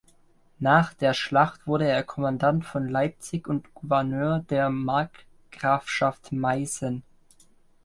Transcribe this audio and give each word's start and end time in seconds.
Nach 0.57 0.95
der 0.95 1.13
Schlacht 1.13 1.67
wurde 1.67 1.87
er 1.87 2.01
Kommandant 2.01 2.65
von 2.65 2.89
Leipzig 2.89 3.47
und 3.47 3.71
Gouverneur 3.75 4.39
der 4.49 4.71
Markgrafschaft 4.71 6.31
Meißen. 6.31 7.03